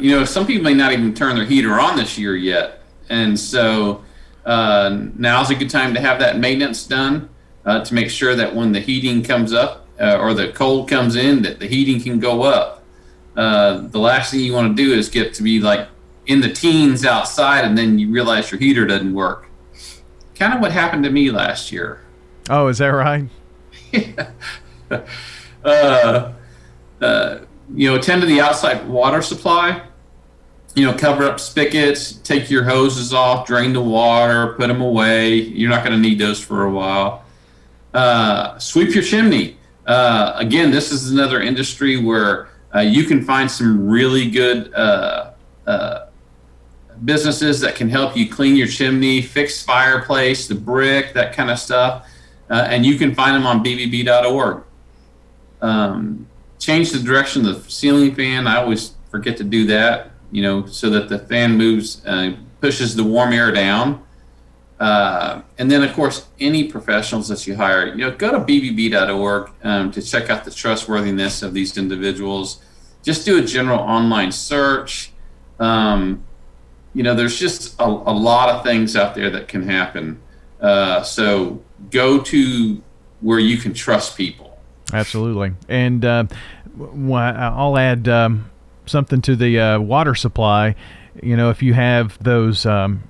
you 0.00 0.10
know, 0.10 0.24
some 0.24 0.46
people 0.46 0.64
may 0.64 0.74
not 0.74 0.92
even 0.92 1.14
turn 1.14 1.36
their 1.36 1.44
heater 1.44 1.78
on 1.78 1.96
this 1.96 2.18
year 2.18 2.34
yet. 2.36 2.82
And 3.10 3.38
so 3.38 4.04
uh, 4.44 5.06
now's 5.16 5.50
a 5.50 5.54
good 5.54 5.70
time 5.70 5.94
to 5.94 6.00
have 6.00 6.18
that 6.20 6.38
maintenance 6.38 6.86
done 6.86 7.28
uh, 7.64 7.84
to 7.84 7.94
make 7.94 8.10
sure 8.10 8.34
that 8.34 8.54
when 8.54 8.72
the 8.72 8.80
heating 8.80 9.22
comes 9.22 9.52
up 9.52 9.86
uh, 10.00 10.18
or 10.18 10.34
the 10.34 10.52
cold 10.52 10.88
comes 10.88 11.16
in, 11.16 11.42
that 11.42 11.58
the 11.58 11.66
heating 11.66 12.00
can 12.00 12.18
go 12.18 12.42
up. 12.42 12.82
Uh, 13.36 13.86
the 13.88 13.98
last 13.98 14.30
thing 14.30 14.40
you 14.40 14.52
want 14.52 14.76
to 14.76 14.82
do 14.82 14.92
is 14.92 15.08
get 15.08 15.34
to 15.34 15.42
be 15.42 15.60
like 15.60 15.88
in 16.26 16.40
the 16.40 16.52
teens 16.52 17.04
outside, 17.04 17.64
and 17.64 17.76
then 17.76 17.98
you 17.98 18.10
realize 18.10 18.50
your 18.50 18.58
heater 18.58 18.86
doesn't 18.86 19.14
work. 19.14 19.48
Kind 20.34 20.54
of 20.54 20.60
what 20.60 20.72
happened 20.72 21.04
to 21.04 21.10
me 21.10 21.30
last 21.30 21.72
year. 21.72 22.00
Oh, 22.50 22.68
is 22.68 22.78
that 22.78 22.88
right? 22.88 23.28
yeah. 23.92 24.30
Uh, 25.64 26.32
uh, 27.00 27.38
you 27.74 27.90
know, 27.90 27.96
attend 27.96 28.22
to 28.22 28.26
the 28.26 28.40
outside 28.40 28.88
water 28.88 29.20
supply 29.20 29.82
you 30.74 30.86
know, 30.86 30.96
cover 30.96 31.24
up 31.24 31.40
spigots, 31.40 32.12
take 32.12 32.50
your 32.50 32.64
hoses 32.64 33.12
off, 33.12 33.46
drain 33.46 33.72
the 33.72 33.80
water, 33.80 34.54
put 34.54 34.68
them 34.68 34.80
away. 34.80 35.34
You're 35.34 35.70
not 35.70 35.84
going 35.84 36.00
to 36.00 36.08
need 36.08 36.18
those 36.18 36.42
for 36.42 36.64
a 36.64 36.70
while. 36.70 37.24
Uh, 37.92 38.58
sweep 38.58 38.94
your 38.94 39.02
chimney. 39.02 39.56
Uh, 39.86 40.34
again, 40.36 40.70
this 40.70 40.92
is 40.92 41.10
another 41.10 41.40
industry 41.40 41.96
where 41.96 42.50
uh, 42.74 42.80
you 42.80 43.04
can 43.04 43.24
find 43.24 43.50
some 43.50 43.88
really 43.88 44.30
good 44.30 44.72
uh, 44.74 45.32
uh, 45.66 46.06
businesses 47.04 47.60
that 47.60 47.74
can 47.74 47.88
help 47.88 48.16
you 48.16 48.28
clean 48.28 48.54
your 48.54 48.66
chimney, 48.66 49.22
fix 49.22 49.62
fireplace, 49.62 50.46
the 50.46 50.54
brick, 50.54 51.14
that 51.14 51.34
kind 51.34 51.50
of 51.50 51.58
stuff. 51.58 52.06
Uh, 52.50 52.66
and 52.68 52.84
you 52.84 52.96
can 52.96 53.14
find 53.14 53.34
them 53.34 53.46
on 53.46 53.64
bbb.org. 53.64 54.62
Um, 55.60 56.26
change 56.58 56.92
the 56.92 56.98
direction 56.98 57.46
of 57.46 57.64
the 57.64 57.70
ceiling 57.70 58.14
fan. 58.14 58.46
I 58.46 58.58
always 58.58 58.94
forget 59.10 59.38
to 59.38 59.44
do 59.44 59.66
that 59.66 60.12
you 60.30 60.42
know, 60.42 60.66
so 60.66 60.90
that 60.90 61.08
the 61.08 61.18
fan 61.18 61.56
moves, 61.56 62.04
uh, 62.06 62.34
pushes 62.60 62.94
the 62.94 63.04
warm 63.04 63.32
air 63.32 63.52
down. 63.52 64.02
Uh, 64.80 65.42
and 65.58 65.70
then, 65.70 65.82
of 65.82 65.92
course, 65.94 66.28
any 66.38 66.64
professionals 66.64 67.28
that 67.28 67.46
you 67.46 67.56
hire, 67.56 67.88
you 67.88 67.96
know, 67.96 68.10
go 68.12 68.30
to 68.30 68.38
bbb.org 68.38 69.50
um, 69.64 69.90
to 69.90 70.00
check 70.00 70.30
out 70.30 70.44
the 70.44 70.50
trustworthiness 70.50 71.42
of 71.42 71.52
these 71.52 71.76
individuals. 71.76 72.62
Just 73.02 73.24
do 73.24 73.38
a 73.38 73.42
general 73.42 73.80
online 73.80 74.30
search. 74.30 75.12
Um, 75.58 76.22
you 76.94 77.02
know, 77.02 77.14
there's 77.14 77.38
just 77.38 77.78
a, 77.80 77.84
a, 77.84 78.14
lot 78.14 78.48
of 78.48 78.62
things 78.64 78.94
out 78.94 79.14
there 79.14 79.30
that 79.30 79.48
can 79.48 79.62
happen. 79.62 80.20
Uh, 80.60 81.02
so 81.02 81.60
go 81.90 82.20
to 82.20 82.82
where 83.20 83.38
you 83.40 83.58
can 83.58 83.74
trust 83.74 84.16
people. 84.16 84.58
Absolutely. 84.92 85.52
And 85.68 86.04
uh, 86.04 86.24
I'll 86.80 87.76
add. 87.76 88.08
Um, 88.08 88.50
something 88.88 89.22
to 89.22 89.36
the 89.36 89.60
uh, 89.60 89.80
water 89.80 90.14
supply. 90.14 90.74
You 91.22 91.36
know, 91.36 91.50
if 91.50 91.62
you 91.62 91.74
have 91.74 92.22
those 92.22 92.66
um, 92.66 93.08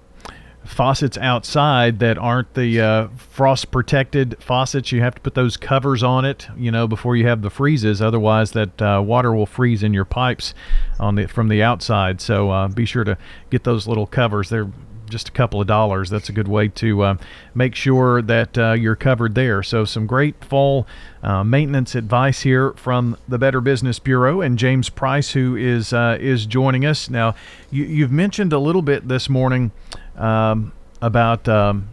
faucets 0.64 1.16
outside 1.18 1.98
that 2.00 2.18
aren't 2.18 2.54
the 2.54 2.80
uh, 2.80 3.08
frost 3.16 3.70
protected 3.70 4.36
faucets, 4.40 4.92
you 4.92 5.00
have 5.00 5.14
to 5.14 5.20
put 5.20 5.34
those 5.34 5.56
covers 5.56 6.02
on 6.02 6.24
it. 6.24 6.48
You 6.56 6.70
know, 6.70 6.86
before 6.86 7.16
you 7.16 7.26
have 7.26 7.42
the 7.42 7.50
freezes. 7.50 8.02
Otherwise, 8.02 8.52
that 8.52 8.80
uh, 8.82 9.02
water 9.04 9.34
will 9.34 9.46
freeze 9.46 9.82
in 9.82 9.94
your 9.94 10.04
pipes 10.04 10.54
on 11.00 11.14
the 11.14 11.26
from 11.26 11.48
the 11.48 11.62
outside. 11.62 12.20
So 12.20 12.50
uh, 12.50 12.68
be 12.68 12.84
sure 12.84 13.04
to 13.04 13.16
get 13.50 13.64
those 13.64 13.86
little 13.86 14.06
covers. 14.06 14.50
They're 14.50 14.70
just 15.08 15.28
a 15.28 15.32
couple 15.32 15.60
of 15.60 15.66
dollars. 15.66 16.10
That's 16.10 16.28
a 16.28 16.32
good 16.32 16.48
way 16.48 16.68
to 16.68 17.02
uh, 17.02 17.16
make 17.54 17.74
sure 17.74 18.22
that 18.22 18.56
uh, 18.58 18.72
you're 18.72 18.96
covered 18.96 19.34
there. 19.34 19.62
So, 19.62 19.84
some 19.84 20.06
great 20.06 20.44
fall 20.44 20.86
uh, 21.22 21.44
maintenance 21.44 21.94
advice 21.94 22.42
here 22.42 22.72
from 22.72 23.16
the 23.26 23.38
Better 23.38 23.60
Business 23.60 23.98
Bureau 23.98 24.40
and 24.40 24.58
James 24.58 24.88
Price, 24.88 25.32
who 25.32 25.56
is 25.56 25.92
uh, 25.92 26.18
is 26.20 26.46
joining 26.46 26.84
us 26.84 27.10
now. 27.10 27.34
You, 27.70 28.02
have 28.02 28.12
mentioned 28.12 28.52
a 28.52 28.58
little 28.58 28.82
bit 28.82 29.08
this 29.08 29.28
morning 29.28 29.72
um, 30.16 30.72
about. 31.00 31.48
Um, 31.48 31.90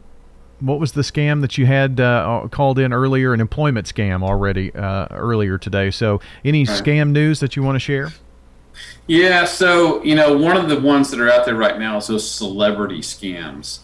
what 0.61 0.79
was 0.79 0.93
the 0.93 1.01
scam 1.01 1.41
that 1.41 1.57
you 1.57 1.65
had 1.65 1.99
uh, 1.99 2.47
called 2.49 2.79
in 2.79 2.93
earlier? 2.93 3.33
An 3.33 3.41
employment 3.41 3.93
scam 3.93 4.23
already 4.23 4.73
uh, 4.73 5.07
earlier 5.11 5.57
today. 5.57 5.91
So, 5.91 6.21
any 6.45 6.63
right. 6.63 6.81
scam 6.81 7.11
news 7.11 7.41
that 7.41 7.57
you 7.57 7.61
want 7.61 7.75
to 7.75 7.79
share? 7.79 8.13
Yeah, 9.07 9.45
so 9.45 10.03
you 10.03 10.15
know, 10.15 10.35
one 10.35 10.57
of 10.57 10.67
the 10.67 10.79
ones 10.79 11.11
that 11.11 11.19
are 11.19 11.29
out 11.29 11.45
there 11.45 11.55
right 11.55 11.77
now 11.77 11.97
is 11.97 12.07
those 12.07 12.29
celebrity 12.29 13.01
scams, 13.01 13.79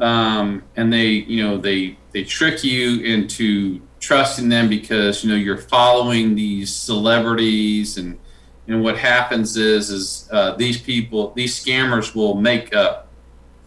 um, 0.00 0.64
and 0.74 0.92
they, 0.92 1.06
you 1.06 1.44
know, 1.44 1.56
they 1.56 1.96
they 2.10 2.24
trick 2.24 2.64
you 2.64 3.00
into 3.02 3.80
trusting 4.00 4.48
them 4.48 4.68
because 4.68 5.22
you 5.22 5.30
know 5.30 5.36
you're 5.36 5.58
following 5.58 6.34
these 6.34 6.74
celebrities, 6.74 7.98
and 7.98 8.18
and 8.66 8.82
what 8.82 8.98
happens 8.98 9.56
is 9.56 9.90
is 9.90 10.28
uh, 10.32 10.56
these 10.56 10.80
people, 10.80 11.32
these 11.36 11.64
scammers 11.64 12.12
will 12.16 12.34
make 12.34 12.74
up 12.74 13.08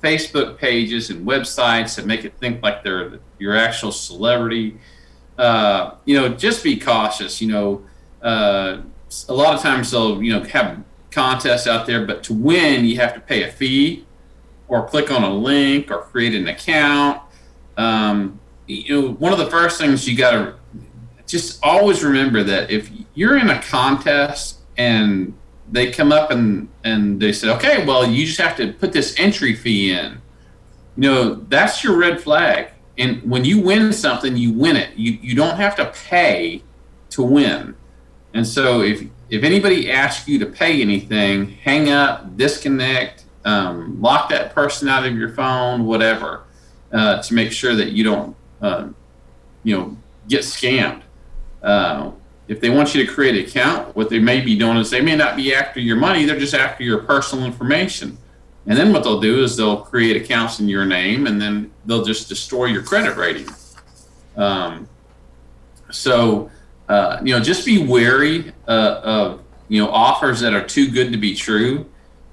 Facebook 0.03 0.57
pages 0.57 1.09
and 1.09 1.25
websites 1.25 1.97
and 1.97 2.05
make 2.05 2.25
it 2.25 2.37
think 2.41 2.61
like 2.61 2.83
they're 2.83 3.19
your 3.39 3.55
actual 3.55 3.93
celebrity. 3.93 4.77
Uh, 5.37 5.91
you 6.03 6.19
know, 6.19 6.27
just 6.27 6.63
be 6.65 6.77
cautious. 6.77 7.41
You 7.41 7.47
know. 7.47 7.85
Uh, 8.21 8.81
a 9.29 9.33
lot 9.33 9.55
of 9.55 9.61
times 9.61 9.91
they'll 9.91 10.21
you 10.21 10.33
know 10.33 10.43
have 10.43 10.83
contests 11.17 11.65
out 11.65 11.87
there, 11.87 12.05
but 12.05 12.21
to 12.21 12.31
win 12.31 12.85
you 12.85 12.97
have 12.97 13.15
to 13.15 13.19
pay 13.19 13.41
a 13.41 13.51
fee 13.51 14.05
or 14.67 14.87
click 14.87 15.09
on 15.09 15.23
a 15.23 15.33
link 15.33 15.89
or 15.89 16.01
create 16.01 16.35
an 16.35 16.47
account. 16.47 17.19
Um, 17.75 18.39
you 18.67 19.01
know, 19.01 19.13
one 19.13 19.33
of 19.33 19.39
the 19.39 19.49
first 19.49 19.79
things 19.79 20.07
you 20.07 20.15
got 20.15 20.31
to 20.31 20.55
just 21.25 21.59
always 21.63 22.03
remember 22.03 22.43
that 22.43 22.69
if 22.69 22.91
you're 23.15 23.35
in 23.37 23.49
a 23.49 23.59
contest 23.63 24.59
and 24.77 25.33
they 25.71 25.91
come 25.91 26.11
up 26.11 26.29
and 26.29 26.69
and 26.83 27.19
they 27.19 27.31
say, 27.31 27.49
okay, 27.49 27.83
well, 27.83 28.07
you 28.07 28.27
just 28.27 28.39
have 28.39 28.55
to 28.57 28.73
put 28.73 28.93
this 28.93 29.19
entry 29.19 29.55
fee 29.55 29.91
in. 29.91 30.21
You 30.97 31.01
know, 31.01 31.33
that's 31.33 31.83
your 31.83 31.97
red 31.97 32.21
flag. 32.21 32.69
And 32.99 33.23
when 33.23 33.43
you 33.43 33.59
win 33.59 33.91
something, 33.91 34.37
you 34.37 34.51
win 34.53 34.75
it. 34.75 34.95
You 34.95 35.17
you 35.19 35.33
don't 35.35 35.57
have 35.57 35.75
to 35.77 35.91
pay 36.09 36.61
to 37.09 37.23
win. 37.23 37.75
And 38.35 38.45
so 38.45 38.81
if 38.81 39.01
if 39.29 39.43
anybody 39.43 39.91
asks 39.91 40.27
you 40.27 40.39
to 40.39 40.45
pay 40.45 40.81
anything, 40.81 41.49
hang 41.49 41.89
up, 41.89 42.37
disconnect, 42.37 43.25
um, 43.45 44.01
lock 44.01 44.29
that 44.29 44.53
person 44.53 44.87
out 44.87 45.05
of 45.05 45.15
your 45.15 45.29
phone, 45.29 45.85
whatever, 45.85 46.43
uh, 46.91 47.21
to 47.21 47.33
make 47.33 47.51
sure 47.51 47.75
that 47.75 47.91
you 47.91 48.03
don't, 48.03 48.35
uh, 48.61 48.87
you 49.63 49.77
know, 49.77 49.97
get 50.27 50.41
scammed. 50.41 51.01
Uh, 51.61 52.11
if 52.47 52.61
they 52.61 52.69
want 52.69 52.95
you 52.95 53.05
to 53.05 53.11
create 53.11 53.35
an 53.35 53.45
account, 53.45 53.95
what 53.95 54.09
they 54.09 54.19
may 54.19 54.39
be 54.39 54.57
doing 54.57 54.77
is 54.77 54.89
they 54.89 55.01
may 55.01 55.15
not 55.15 55.35
be 55.35 55.53
after 55.53 55.79
your 55.79 55.97
money; 55.97 56.25
they're 56.25 56.39
just 56.39 56.53
after 56.53 56.83
your 56.83 56.99
personal 56.99 57.45
information. 57.45 58.17
And 58.67 58.77
then 58.77 58.91
what 58.91 59.03
they'll 59.03 59.21
do 59.21 59.43
is 59.43 59.55
they'll 59.55 59.81
create 59.81 60.21
accounts 60.21 60.59
in 60.59 60.67
your 60.67 60.85
name, 60.85 61.27
and 61.27 61.41
then 61.41 61.71
they'll 61.85 62.03
just 62.03 62.29
destroy 62.29 62.65
your 62.65 62.83
credit 62.83 63.17
rating. 63.17 63.47
Um, 64.35 64.87
so 65.89 66.49
uh, 66.89 67.19
you 67.23 67.33
know, 67.33 67.39
just 67.39 67.65
be 67.65 67.83
wary 67.83 68.53
uh, 68.67 69.01
of 69.03 69.43
you 69.67 69.83
know 69.83 69.89
offers 69.89 70.39
that 70.39 70.53
are 70.53 70.65
too 70.65 70.89
good 70.89 71.11
to 71.11 71.17
be 71.17 71.35
true. 71.35 71.85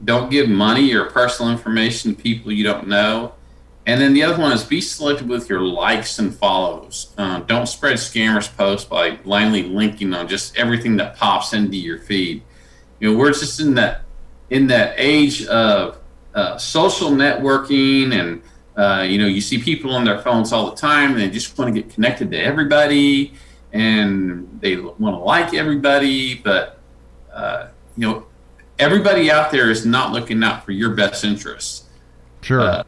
Don't 0.05 0.31
give 0.31 0.49
money 0.49 0.93
or 0.95 1.07
personal 1.07 1.51
information 1.51 2.15
to 2.15 2.23
people 2.23 2.53
you 2.53 2.65
don't 2.65 2.87
know. 2.87 3.35
And 3.87 4.01
then 4.01 4.15
the 4.15 4.23
other 4.23 4.41
one 4.41 4.53
is 4.53 4.65
be 4.65 4.81
selective 4.81 5.29
with 5.29 5.51
your 5.51 5.61
likes 5.61 6.19
and 6.19 6.35
follows. 6.35 7.13
Uh, 7.19 7.41
don't 7.41 7.67
spread 7.67 7.97
scammers 7.97 8.55
posts 8.57 8.87
by 8.89 9.11
blindly 9.11 9.63
linking 9.65 10.15
on 10.15 10.27
just 10.27 10.57
everything 10.57 10.97
that 10.97 11.17
pops 11.17 11.53
into 11.53 11.77
your 11.77 11.99
feed. 11.99 12.43
You 12.99 13.13
know, 13.13 13.19
we're 13.19 13.33
just 13.33 13.61
in 13.61 13.75
that 13.75 14.03
in 14.51 14.69
that 14.69 14.95
age 14.97 15.45
of 15.47 15.99
uh, 16.35 16.57
social 16.59 17.11
networking 17.11 18.13
and 18.13 18.43
uh, 18.77 19.03
you 19.03 19.19
know 19.19 19.27
you 19.27 19.41
see 19.41 19.59
people 19.59 19.93
on 19.93 20.05
their 20.05 20.21
phones 20.21 20.53
all 20.53 20.71
the 20.71 20.77
time 20.77 21.13
and 21.13 21.21
they 21.21 21.31
just 21.31 21.57
want 21.59 21.75
to 21.75 21.81
get 21.81 21.93
connected 21.93 22.31
to 22.31 22.39
everybody 22.39 23.33
and 23.75 24.49
they 24.61 24.77
want 24.77 25.01
to 25.01 25.19
like 25.19 25.53
everybody, 25.53 26.37
but 26.37 26.79
uh, 27.33 27.67
you 27.97 28.09
know, 28.09 28.25
everybody 28.79 29.31
out 29.31 29.51
there 29.51 29.71
is 29.71 29.85
not 29.85 30.13
looking 30.13 30.43
out 30.45 30.65
for 30.65 30.71
your 30.71 30.91
best 30.91 31.25
interests. 31.25 31.89
Sure. 32.41 32.61
Uh, 32.61 32.85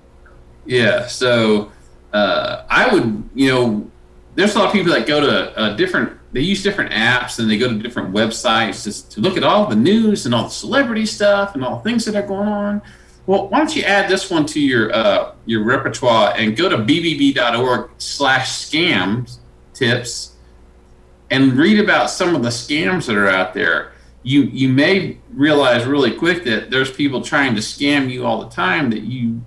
yeah. 0.65 1.09
So 1.09 1.73
uh, 2.13 2.65
I 2.71 2.95
would, 2.95 3.29
you 3.35 3.49
know, 3.49 3.91
there's 4.37 4.55
a 4.55 4.59
lot 4.59 4.69
of 4.69 4.73
people 4.73 4.93
that 4.93 5.07
go 5.07 5.21
to 5.21 5.59
uh, 5.59 5.77
different. 5.77 6.13
They 6.33 6.43
use 6.43 6.63
different 6.63 6.93
apps 6.93 7.41
and 7.41 7.51
they 7.51 7.59
go 7.59 7.69
to 7.69 7.79
different 7.79 8.15
websites 8.15 8.85
just 8.85 9.11
to 9.13 9.21
look 9.21 9.37
at 9.37 9.43
all 9.43 9.67
the 9.67 9.75
news 9.75 10.25
and 10.25 10.33
all 10.35 10.45
the 10.45 10.51
celebrity 10.51 11.07
stuff 11.07 11.55
and 11.55 11.65
all 11.65 11.79
the 11.79 11.83
things 11.83 12.05
that 12.05 12.15
are 12.15 12.27
going 12.27 12.49
on. 12.49 12.81
Well, 13.27 13.49
why 13.49 13.59
don't 13.59 13.75
you 13.75 13.83
add 13.83 14.09
this 14.09 14.31
one 14.31 14.47
to 14.47 14.61
your 14.61 14.95
uh, 14.95 15.33
your 15.47 15.65
repertoire 15.65 16.33
and 16.37 16.57
go 16.57 16.69
to 16.69 16.79
bbb.org/scams 16.79 19.39
tips 19.73 20.36
and 21.31 21.53
read 21.55 21.81
about 21.81 22.11
some 22.11 22.35
of 22.35 22.43
the 22.43 22.51
scams 22.51 23.07
that 23.07 23.17
are 23.17 23.29
out 23.29 23.55
there, 23.55 23.93
you 24.23 24.43
you 24.43 24.69
may 24.69 25.19
realize 25.33 25.87
really 25.87 26.13
quick 26.13 26.45
that 26.45 26.71
there's 26.71 26.91
people 26.91 27.21
trying 27.23 27.55
to 27.55 27.61
scam 27.61 28.11
you 28.11 28.27
all 28.27 28.43
the 28.43 28.51
time 28.51 28.91
that 28.91 29.03
you 29.03 29.41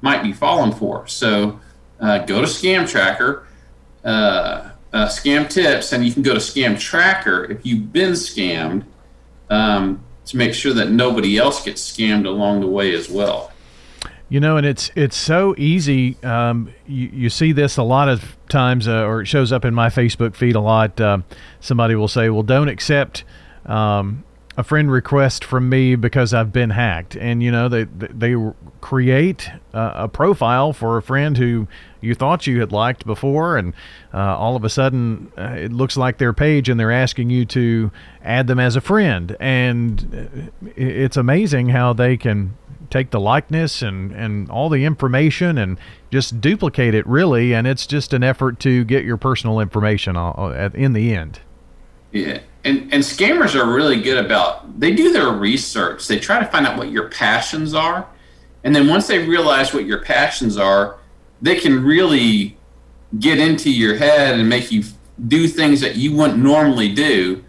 might 0.00 0.22
be 0.22 0.32
falling 0.32 0.72
for. 0.72 1.06
So 1.06 1.60
uh, 2.00 2.18
go 2.18 2.40
to 2.40 2.46
Scam 2.46 2.88
Tracker, 2.88 3.46
uh, 4.04 4.70
uh, 4.92 5.06
Scam 5.06 5.48
Tips, 5.48 5.92
and 5.92 6.04
you 6.04 6.12
can 6.12 6.22
go 6.22 6.34
to 6.34 6.40
Scam 6.40 6.78
Tracker 6.78 7.44
if 7.44 7.64
you've 7.66 7.92
been 7.92 8.12
scammed 8.12 8.84
um, 9.50 10.04
to 10.26 10.36
make 10.36 10.54
sure 10.54 10.72
that 10.74 10.90
nobody 10.90 11.38
else 11.38 11.64
gets 11.64 11.80
scammed 11.90 12.26
along 12.26 12.60
the 12.60 12.66
way 12.66 12.94
as 12.94 13.08
well. 13.08 13.52
You 14.30 14.40
know, 14.40 14.58
and 14.58 14.66
it's 14.66 14.90
it's 14.94 15.16
so 15.16 15.54
easy. 15.56 16.22
Um, 16.22 16.70
you, 16.86 17.08
you 17.12 17.30
see 17.30 17.52
this 17.52 17.78
a 17.78 17.82
lot 17.82 18.10
of 18.10 18.36
times, 18.50 18.86
uh, 18.86 19.04
or 19.04 19.22
it 19.22 19.26
shows 19.26 19.52
up 19.52 19.64
in 19.64 19.74
my 19.74 19.88
Facebook 19.88 20.34
feed 20.34 20.54
a 20.54 20.60
lot. 20.60 21.00
Uh, 21.00 21.18
somebody 21.60 21.94
will 21.94 22.08
say, 22.08 22.28
"Well, 22.28 22.42
don't 22.42 22.68
accept 22.68 23.24
um, 23.64 24.24
a 24.58 24.62
friend 24.62 24.90
request 24.90 25.44
from 25.44 25.70
me 25.70 25.94
because 25.94 26.34
I've 26.34 26.52
been 26.52 26.70
hacked," 26.70 27.16
and 27.16 27.42
you 27.42 27.50
know 27.50 27.70
they 27.70 27.84
they 27.84 28.34
create 28.82 29.50
uh, 29.72 29.92
a 29.94 30.08
profile 30.08 30.74
for 30.74 30.98
a 30.98 31.02
friend 31.02 31.36
who 31.38 31.66
you 32.02 32.14
thought 32.14 32.46
you 32.46 32.60
had 32.60 32.70
liked 32.70 33.06
before, 33.06 33.56
and 33.56 33.72
uh, 34.12 34.36
all 34.36 34.56
of 34.56 34.64
a 34.64 34.68
sudden 34.68 35.32
uh, 35.38 35.54
it 35.56 35.72
looks 35.72 35.96
like 35.96 36.18
their 36.18 36.34
page, 36.34 36.68
and 36.68 36.78
they're 36.78 36.92
asking 36.92 37.30
you 37.30 37.46
to 37.46 37.90
add 38.22 38.46
them 38.46 38.58
as 38.58 38.76
a 38.76 38.82
friend, 38.82 39.36
and 39.40 40.50
uh, 40.66 40.70
it's 40.76 41.16
amazing 41.16 41.70
how 41.70 41.94
they 41.94 42.18
can 42.18 42.56
take 42.90 43.10
the 43.10 43.20
likeness 43.20 43.82
and, 43.82 44.12
and 44.12 44.50
all 44.50 44.68
the 44.68 44.84
information 44.84 45.58
and 45.58 45.78
just 46.10 46.40
duplicate 46.40 46.94
it 46.94 47.06
really 47.06 47.54
and 47.54 47.66
it's 47.66 47.86
just 47.86 48.12
an 48.12 48.22
effort 48.22 48.58
to 48.60 48.84
get 48.84 49.04
your 49.04 49.16
personal 49.16 49.60
information 49.60 50.16
in 50.16 50.92
the 50.92 51.14
end. 51.14 51.40
Yeah 52.12 52.40
and 52.64 52.92
and 52.92 53.02
scammers 53.02 53.54
are 53.54 53.72
really 53.72 54.00
good 54.00 54.24
about 54.24 54.78
they 54.80 54.94
do 54.94 55.12
their 55.12 55.30
research. 55.30 56.06
They 56.06 56.18
try 56.18 56.38
to 56.40 56.46
find 56.46 56.66
out 56.66 56.76
what 56.76 56.90
your 56.90 57.08
passions 57.08 57.74
are 57.74 58.06
and 58.64 58.74
then 58.74 58.88
once 58.88 59.06
they 59.06 59.26
realize 59.26 59.72
what 59.72 59.84
your 59.84 60.02
passions 60.02 60.56
are 60.56 60.98
they 61.40 61.56
can 61.56 61.84
really 61.84 62.56
get 63.18 63.38
into 63.38 63.70
your 63.70 63.96
head 63.96 64.38
and 64.38 64.48
make 64.48 64.70
you 64.70 64.82
do 65.28 65.48
things 65.48 65.80
that 65.80 65.96
you 65.96 66.14
wouldn't 66.14 66.38
normally 66.38 66.92
do. 66.92 67.44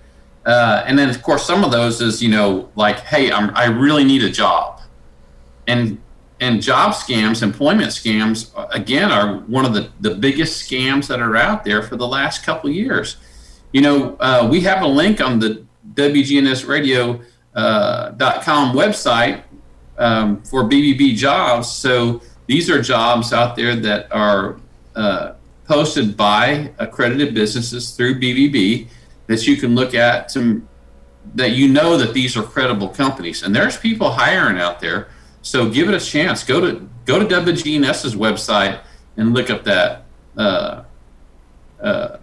Uh, 0.45 0.83
and 0.85 0.97
then 0.97 1.09
of 1.09 1.21
course 1.21 1.45
some 1.45 1.63
of 1.63 1.71
those 1.71 2.01
is 2.01 2.23
you 2.23 2.29
know 2.29 2.69
like 2.75 2.99
hey 3.01 3.29
I'm, 3.29 3.55
i 3.55 3.65
really 3.65 4.05
need 4.05 4.23
a 4.23 4.29
job 4.29 4.78
and 5.69 5.97
and 6.41 6.61
job 6.61 6.93
scams, 6.93 7.43
employment 7.43 7.89
scams, 7.89 8.51
again, 8.73 9.11
are 9.11 9.39
one 9.39 9.65
of 9.65 9.73
the, 9.73 9.89
the 9.99 10.15
biggest 10.15 10.63
scams 10.69 11.07
that 11.07 11.19
are 11.19 11.35
out 11.35 11.65
there 11.65 11.83
for 11.83 11.97
the 11.97 12.07
last 12.07 12.45
couple 12.45 12.69
years. 12.69 13.17
You 13.73 13.81
know, 13.81 14.15
uh, 14.21 14.47
we 14.49 14.61
have 14.61 14.81
a 14.81 14.87
link 14.87 15.19
on 15.19 15.39
the 15.39 15.65
WGNSradio.com 15.95 17.25
uh, 17.55 18.73
website 18.73 19.43
um, 19.97 20.41
for 20.43 20.63
BBB 20.63 21.15
jobs. 21.15 21.69
So 21.69 22.21
these 22.47 22.69
are 22.69 22.81
jobs 22.81 23.33
out 23.33 23.57
there 23.57 23.75
that 23.75 24.09
are 24.09 24.61
uh, 24.95 25.33
posted 25.65 26.15
by 26.15 26.71
accredited 26.79 27.33
businesses 27.33 27.91
through 27.91 28.17
BBB 28.17 28.87
that 29.27 29.45
you 29.45 29.57
can 29.57 29.75
look 29.75 29.93
at 29.93 30.29
to 30.29 30.65
that 31.35 31.51
you 31.51 31.67
know 31.67 31.97
that 31.97 32.13
these 32.13 32.37
are 32.37 32.43
credible 32.43 32.87
companies. 32.87 33.43
And 33.43 33.53
there's 33.53 33.77
people 33.77 34.09
hiring 34.09 34.57
out 34.57 34.79
there 34.79 35.09
so 35.41 35.69
give 35.69 35.89
it 35.89 35.95
a 35.95 36.05
chance. 36.05 36.43
Go 36.43 36.61
to 36.61 36.87
go 37.05 37.19
to 37.19 37.25
WGNS's 37.25 38.15
website 38.15 38.81
and 39.17 39.33
look 39.33 39.49
up 39.49 39.63
that 39.63 40.03
uh, 40.37 40.83
uh, 41.81 42.17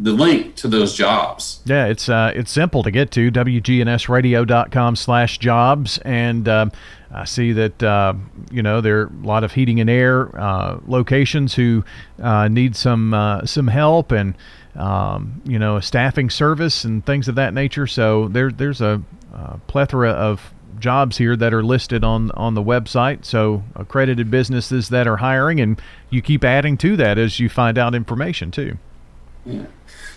the 0.00 0.12
link 0.12 0.54
to 0.56 0.68
those 0.68 0.94
jobs. 0.94 1.60
Yeah, 1.64 1.86
it's 1.86 2.08
uh, 2.08 2.32
it's 2.34 2.50
simple 2.50 2.82
to 2.82 2.90
get 2.90 3.10
to 3.12 3.30
wgnsradio.com 3.30 4.96
slash 4.96 5.38
jobs 5.38 5.98
and. 5.98 6.48
Uh, 6.48 6.70
I 7.10 7.24
see 7.24 7.52
that 7.52 7.82
uh, 7.82 8.14
you 8.50 8.62
know 8.62 8.80
there 8.80 9.00
are 9.00 9.06
a 9.06 9.26
lot 9.26 9.44
of 9.44 9.52
heating 9.52 9.80
and 9.80 9.88
air 9.88 10.38
uh, 10.38 10.78
locations 10.86 11.54
who 11.54 11.84
uh, 12.22 12.48
need 12.48 12.76
some 12.76 13.14
uh, 13.14 13.46
some 13.46 13.68
help 13.68 14.12
and 14.12 14.34
um, 14.74 15.40
you 15.46 15.58
know 15.58 15.76
a 15.76 15.82
staffing 15.82 16.28
service 16.28 16.84
and 16.84 17.04
things 17.04 17.28
of 17.28 17.34
that 17.36 17.54
nature. 17.54 17.86
So 17.86 18.28
there 18.28 18.50
there's 18.50 18.80
a, 18.80 19.02
a 19.32 19.58
plethora 19.68 20.10
of 20.10 20.52
jobs 20.80 21.18
here 21.18 21.36
that 21.36 21.52
are 21.52 21.62
listed 21.62 22.04
on 22.04 22.30
on 22.32 22.54
the 22.54 22.62
website. 22.62 23.24
So 23.24 23.62
accredited 23.74 24.30
businesses 24.30 24.88
that 24.88 25.06
are 25.06 25.18
hiring, 25.18 25.60
and 25.60 25.80
you 26.10 26.22
keep 26.22 26.44
adding 26.44 26.76
to 26.78 26.96
that 26.96 27.18
as 27.18 27.40
you 27.40 27.48
find 27.48 27.78
out 27.78 27.94
information 27.94 28.50
too. 28.50 28.78
Yeah. 29.44 29.64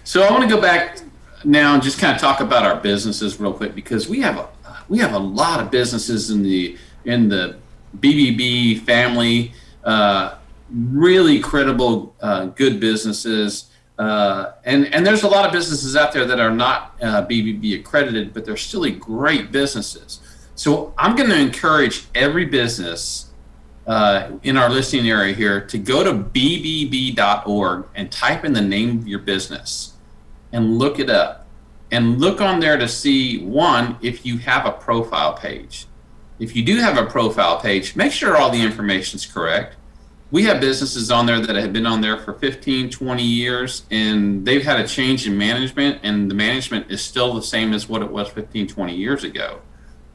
So 0.04 0.24
I 0.24 0.32
want 0.32 0.44
to 0.44 0.50
go 0.50 0.62
back 0.62 1.00
now 1.44 1.74
and 1.74 1.84
just 1.84 2.00
kind 2.00 2.16
of 2.16 2.22
talk 2.22 2.40
about 2.40 2.66
our 2.66 2.80
businesses 2.80 3.40
real 3.40 3.54
quick 3.54 3.76
because 3.76 4.08
we 4.08 4.22
have 4.22 4.38
a 4.38 4.48
we 4.90 5.00
have 5.00 5.14
a 5.14 5.20
lot 5.20 5.60
of 5.60 5.72
businesses 5.72 6.30
in 6.30 6.44
the 6.44 6.78
in 7.06 7.30
the 7.30 7.58
BBB 8.00 8.82
family. 8.82 9.54
Uh, 9.84 10.36
really 10.72 11.40
credible, 11.40 12.16
uh, 12.22 12.46
good 12.46 12.80
businesses. 12.80 13.70
Uh, 13.98 14.54
and, 14.66 14.92
and 14.94 15.06
there's 15.06 15.24
a 15.24 15.28
lot 15.28 15.46
of 15.46 15.52
businesses 15.52 15.96
out 15.96 16.12
there 16.12 16.26
that 16.26 16.40
are 16.40 16.52
not 16.52 16.96
uh, 17.02 17.26
BBB 17.26 17.80
accredited, 17.80 18.34
but 18.34 18.46
they're 18.46 18.58
still 18.58 18.90
great 18.92 19.52
businesses. 19.52 20.20
So 20.62 20.94
I'm 20.96 21.16
going 21.16 21.32
to 21.32 21.40
encourage 21.40 22.06
every 22.14 22.46
business 22.46 23.32
uh, 23.88 24.34
in 24.44 24.58
our 24.58 24.70
listening 24.70 25.10
area 25.10 25.34
here 25.34 25.60
to 25.60 25.78
go 25.80 26.04
to 26.04 26.14
bbb.org 26.14 27.88
and 27.96 28.12
type 28.12 28.46
in 28.46 28.54
the 28.54 28.62
name 28.62 29.00
of 29.00 29.08
your 29.08 29.18
business 29.18 29.94
and 30.52 30.78
look 30.78 31.00
it 31.00 31.10
up. 31.10 31.48
And 31.90 32.22
look 32.22 32.42
on 32.42 32.60
there 32.60 32.78
to 32.78 32.88
see 32.88 33.44
one, 33.44 33.98
if 34.04 34.24
you 34.24 34.38
have 34.38 34.68
a 34.68 34.72
profile 34.72 35.34
page. 35.34 35.88
If 36.38 36.56
you 36.56 36.64
do 36.64 36.76
have 36.76 36.96
a 36.96 37.08
profile 37.08 37.60
page, 37.60 37.96
make 37.96 38.12
sure 38.12 38.38
all 38.38 38.52
the 38.52 38.62
information 38.62 39.18
is 39.18 39.26
correct 39.26 39.78
we 40.32 40.44
have 40.44 40.62
businesses 40.62 41.12
on 41.12 41.26
there 41.26 41.42
that 41.42 41.56
have 41.58 41.74
been 41.74 41.86
on 41.86 42.00
there 42.00 42.18
for 42.18 42.34
15 42.34 42.90
20 42.90 43.22
years 43.22 43.84
and 43.92 44.46
they've 44.46 44.64
had 44.64 44.80
a 44.80 44.88
change 44.88 45.28
in 45.28 45.38
management 45.38 46.00
and 46.04 46.32
the 46.32 46.36
management 46.36 46.90
is 46.90 47.02
still 47.02 47.34
the 47.34 47.42
same 47.42 47.74
as 47.74 47.90
what 47.90 48.02
it 48.02 48.10
was 48.10 48.30
15 48.30 48.68
20 48.68 48.96
years 48.96 49.26
ago 49.26 49.60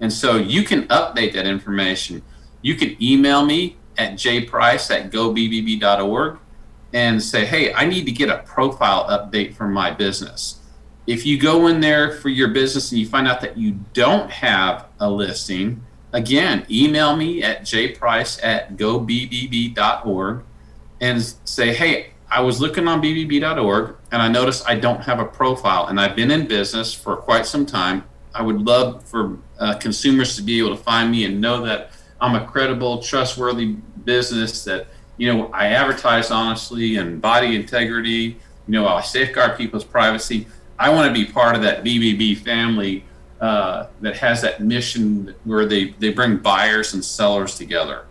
and 0.01 0.13
so 0.13 0.37
you 0.37 0.63
can 0.63 0.87
update 0.89 1.33
that 1.33 1.47
information 1.47 2.23
you 2.63 2.75
can 2.75 2.97
email 3.03 3.45
me 3.45 3.77
at 3.99 4.13
jprice 4.13 4.91
at 4.91 5.11
gobbb.org 5.11 6.39
and 6.93 7.23
say 7.23 7.45
hey 7.45 7.73
i 7.75 7.85
need 7.85 8.05
to 8.05 8.13
get 8.13 8.29
a 8.29 8.39
profile 8.39 9.05
update 9.09 9.55
for 9.55 9.69
my 9.69 9.91
business 9.91 10.61
if 11.07 11.25
you 11.25 11.39
go 11.39 11.69
in 11.69 11.81
there 11.81 12.13
for 12.13 12.29
your 12.29 12.49
business 12.49 12.91
and 12.91 13.01
you 13.01 13.07
find 13.07 13.29
out 13.29 13.41
that 13.41 13.57
you 13.57 13.79
don't 13.93 14.31
have 14.31 14.87
a 14.99 15.09
listing 15.09 15.85
again, 16.17 16.67
email 16.71 17.15
me 17.15 17.43
at 17.43 17.63
jprice 17.63 18.43
at 18.43 18.77
gobbb.org 18.77 20.45
and 21.01 21.23
say, 21.45 21.75
hey, 21.75 22.11
I 22.31 22.41
was 22.41 22.61
looking 22.61 22.89
on 22.89 23.03
bbb.org 23.03 23.97
and 24.11 24.23
I 24.23 24.29
noticed 24.29 24.69
I 24.69 24.77
don't 24.77 25.03
have 25.03 25.21
a 25.21 25.25
profile 25.25 25.87
and 25.87 26.01
I've 26.01 26.17
been 26.17 26.31
in 26.31 26.47
business 26.47 26.93
for 26.93 27.17
quite 27.17 27.47
some 27.47 27.67
time. 27.67 28.05
I 28.37 28.43
would 28.43 28.67
love 28.67 29.03
for 29.05 29.39
uh, 29.59 29.77
consumers 29.77 30.37
to 30.37 30.43
be 30.43 30.59
able 30.59 30.77
to 30.77 30.83
find 30.83 31.11
me 31.11 31.25
and 31.25 31.41
know 31.41 31.65
that 31.65 31.91
I'm 32.21 32.35
a 32.35 32.47
credible, 32.47 33.03
trustworthy 33.03 33.77
business 34.05 34.63
that, 34.65 34.89
you 35.17 35.33
know, 35.33 35.49
I 35.53 35.69
advertise 35.69 36.31
honestly 36.31 36.97
and 36.97 37.21
body 37.21 37.57
integrity, 37.57 38.39
you 38.67 38.73
know, 38.73 38.87
I 38.87 39.01
safeguard 39.01 39.57
people's 39.57 39.85
privacy. 39.85 40.47
I 40.79 40.91
want 40.91 41.09
to 41.09 41.15
be 41.15 41.31
part 41.31 41.57
of 41.57 41.63
that 41.63 41.83
BBB 41.83 42.39
family 42.39 43.05
uh, 43.41 43.87
that 44.03 44.17
has 44.19 44.43
that 44.43 44.61
mission 44.61 45.35
where 45.45 45.65
they, 45.65 45.91
they 45.99 46.13
bring 46.13 46.37
buyers 46.37 46.93
and 46.93 47.03
sellers 47.03 47.57
together. 47.57 48.06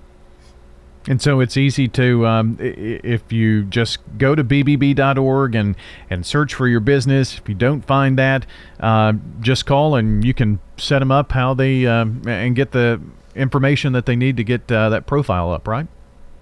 And 1.07 1.21
so 1.21 1.39
it's 1.39 1.55
easy 1.55 1.87
to, 1.89 2.25
um, 2.25 2.57
if 2.59 3.31
you 3.31 3.63
just 3.63 3.99
go 4.17 4.33
to 4.33 4.43
bbb.org 4.43 5.53
and, 5.53 5.75
and 6.09 6.25
search 6.25 6.55
for 6.55 6.67
your 6.67 6.79
business. 6.79 7.37
If 7.37 7.47
you 7.47 7.53
don't 7.53 7.85
find 7.85 8.17
that, 8.17 8.47
uh, 8.79 9.13
just 9.39 9.67
call 9.67 9.95
and 9.95 10.25
you 10.25 10.33
can 10.33 10.59
set 10.77 10.99
them 10.99 11.11
up 11.11 11.31
how 11.31 11.53
they 11.53 11.85
um, 11.85 12.23
and 12.27 12.55
get 12.55 12.71
the 12.71 12.99
information 13.35 13.93
that 13.93 14.07
they 14.07 14.15
need 14.15 14.37
to 14.37 14.43
get 14.43 14.71
uh, 14.71 14.89
that 14.89 15.05
profile 15.05 15.51
up, 15.51 15.67
right? 15.67 15.87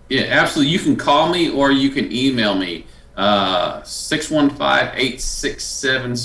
Yeah, 0.07 0.23
absolutely. 0.29 0.71
You 0.71 0.79
can 0.79 0.95
call 0.95 1.29
me 1.29 1.49
or 1.49 1.71
you 1.71 1.89
can 1.89 2.11
email 2.11 2.55
me 2.55 2.85
uh, 3.17 3.83
615 3.83 4.97
867 4.97 6.15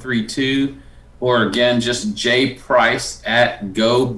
0032 0.00 0.76
or 1.20 1.42
again, 1.44 1.80
just 1.80 2.14
jprice 2.14 3.22
at 3.28 3.72
gobbb.org. 3.74 4.16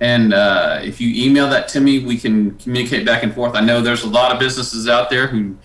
And 0.00 0.34
uh, 0.34 0.80
if 0.82 1.00
you 1.00 1.24
email 1.24 1.48
that 1.50 1.68
to 1.68 1.80
me, 1.80 2.04
we 2.04 2.18
can 2.18 2.56
communicate 2.58 3.06
back 3.06 3.22
and 3.22 3.32
forth. 3.32 3.54
I 3.54 3.60
know 3.60 3.80
there's 3.80 4.02
a 4.02 4.08
lot 4.08 4.32
of 4.32 4.38
businesses 4.38 4.88
out 4.88 5.08
there 5.08 5.28
who 5.28 5.56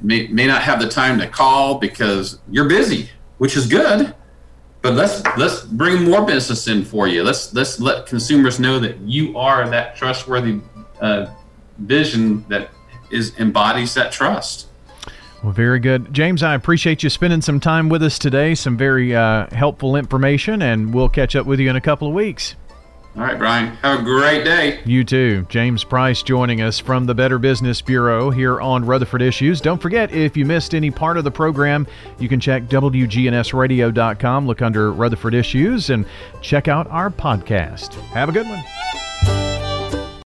may, 0.00 0.26
may 0.28 0.46
not 0.46 0.62
have 0.62 0.80
the 0.80 0.88
time 0.88 1.18
to 1.18 1.26
call 1.26 1.78
because 1.78 2.38
you're 2.50 2.68
busy, 2.68 3.10
which 3.38 3.56
is 3.56 3.66
good. 3.66 4.14
But 4.80 4.94
let's 4.94 5.22
let's 5.36 5.62
bring 5.62 6.04
more 6.04 6.24
business 6.24 6.68
in 6.68 6.84
for 6.84 7.08
you. 7.08 7.24
Let's 7.24 7.52
let's 7.52 7.80
let 7.80 8.06
consumers 8.06 8.60
know 8.60 8.78
that 8.78 8.98
you 9.00 9.36
are 9.36 9.68
that 9.68 9.96
trustworthy 9.96 10.60
uh, 11.00 11.26
vision 11.78 12.44
that 12.48 12.70
is 13.10 13.36
embodies 13.38 13.94
that 13.94 14.12
trust. 14.12 14.68
Well, 15.42 15.52
very 15.52 15.78
good. 15.78 16.12
James, 16.12 16.42
I 16.42 16.54
appreciate 16.54 17.02
you 17.02 17.10
spending 17.10 17.42
some 17.42 17.60
time 17.60 17.88
with 17.88 18.02
us 18.02 18.18
today. 18.18 18.54
Some 18.54 18.76
very 18.76 19.14
uh, 19.14 19.48
helpful 19.52 19.96
information, 19.96 20.62
and 20.62 20.92
we'll 20.94 21.08
catch 21.08 21.36
up 21.36 21.46
with 21.46 21.60
you 21.60 21.70
in 21.70 21.76
a 21.76 21.80
couple 21.80 22.08
of 22.08 22.14
weeks. 22.14 22.54
All 23.16 23.24
right, 23.24 23.38
Brian. 23.38 23.74
Have 23.76 24.00
a 24.00 24.02
great 24.04 24.44
day. 24.44 24.80
You 24.84 25.02
too. 25.02 25.44
James 25.48 25.82
Price 25.82 26.22
joining 26.22 26.60
us 26.62 26.78
from 26.78 27.04
the 27.04 27.14
Better 27.14 27.38
Business 27.38 27.82
Bureau 27.82 28.30
here 28.30 28.60
on 28.60 28.84
Rutherford 28.84 29.22
Issues. 29.22 29.60
Don't 29.60 29.82
forget, 29.82 30.12
if 30.12 30.36
you 30.36 30.44
missed 30.44 30.72
any 30.72 30.92
part 30.92 31.16
of 31.16 31.24
the 31.24 31.30
program, 31.30 31.86
you 32.20 32.28
can 32.28 32.38
check 32.38 32.64
WGNSradio.com, 32.64 34.46
look 34.46 34.62
under 34.62 34.92
Rutherford 34.92 35.34
Issues, 35.34 35.90
and 35.90 36.06
check 36.42 36.68
out 36.68 36.86
our 36.90 37.10
podcast. 37.10 37.94
Have 38.10 38.28
a 38.28 38.32
good 38.32 38.46
one. 38.46 38.62